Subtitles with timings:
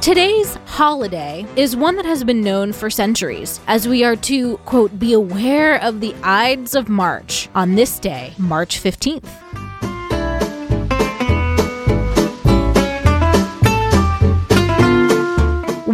[0.00, 4.96] Today's holiday is one that has been known for centuries, as we are to, quote,
[4.96, 9.57] be aware of the Ides of March on this day, March 15th.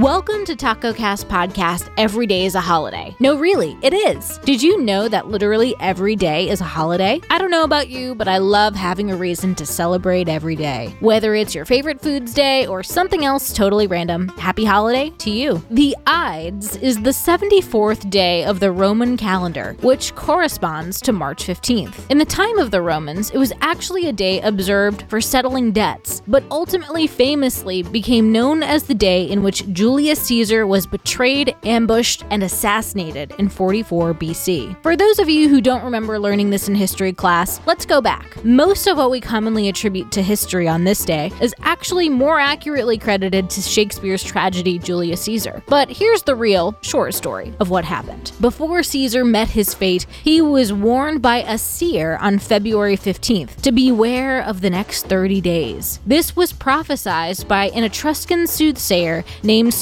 [0.04, 1.90] Welcome to Taco Cast Podcast.
[1.96, 3.16] Every day is a holiday.
[3.20, 4.36] No, really, it is.
[4.44, 7.22] Did you know that literally every day is a holiday?
[7.30, 10.94] I don't know about you, but I love having a reason to celebrate every day.
[11.00, 15.64] Whether it's your favorite foods day or something else totally random, happy holiday to you.
[15.70, 22.10] The Ides is the 74th day of the Roman calendar, which corresponds to March 15th.
[22.10, 26.20] In the time of the Romans, it was actually a day observed for settling debts,
[26.26, 32.24] but ultimately famously became known as the day in which Julius Caesar was betrayed, ambushed,
[32.30, 34.82] and assassinated in 44 BC.
[34.82, 38.44] For those of you who don't remember learning this in history class, let's go back.
[38.44, 42.98] Most of what we commonly attribute to history on this day is actually more accurately
[42.98, 45.62] credited to Shakespeare's tragedy Julius Caesar.
[45.66, 48.32] But here's the real, short story of what happened.
[48.40, 53.72] Before Caesar met his fate, he was warned by a seer on February 15th to
[53.72, 56.00] beware of the next 30 days.
[56.06, 57.14] This was prophesied
[57.48, 59.72] by an Etruscan soothsayer named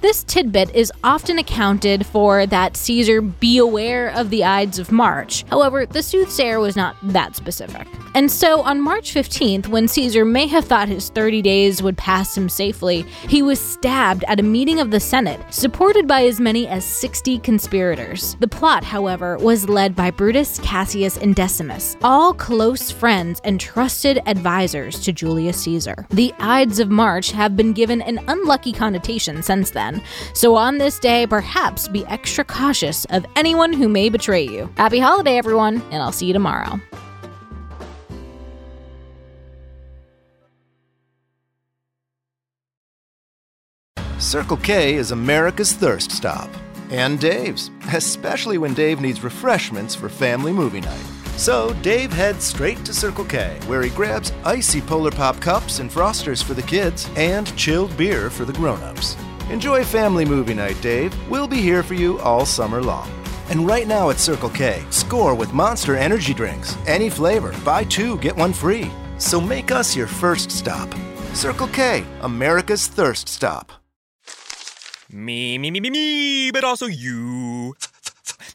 [0.00, 5.44] This tidbit is often accounted for that Caesar be aware of the Ides of March.
[5.48, 7.86] However, the soothsayer was not that specific.
[8.14, 12.36] And so on March 15th, when Caesar may have thought his 30 days would pass
[12.36, 16.66] him safely, he was stabbed at a meeting of the Senate, supported by as many
[16.66, 18.36] as 60 conspirators.
[18.40, 24.20] The plot, however, was led by Brutus, Cassius, and Decimus, all close friends and trusted
[24.26, 26.06] advisors to Julius Caesar.
[26.10, 30.02] The Ides of March have been given an unlucky connotation since then,
[30.34, 34.72] so on this day, perhaps be extra cautious of anyone who may betray you.
[34.76, 36.80] Happy holiday, everyone, and I'll see you tomorrow.
[44.18, 46.48] Circle K is America's thirst stop.
[46.90, 51.19] And Dave's, especially when Dave needs refreshments for family movie night.
[51.40, 55.90] So Dave heads straight to Circle K, where he grabs icy Polar Pop cups and
[55.90, 59.16] frosters for the kids and chilled beer for the grown-ups.
[59.48, 61.16] Enjoy family movie night, Dave.
[61.30, 63.10] We'll be here for you all summer long.
[63.48, 66.76] And right now at Circle K, score with Monster Energy drinks.
[66.86, 68.90] Any flavor, buy two, get one free.
[69.16, 70.94] So make us your first stop.
[71.32, 73.72] Circle K, America's thirst stop.
[75.10, 77.76] Me, me, me, me, me, but also you.